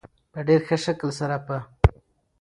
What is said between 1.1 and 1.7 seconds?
سره په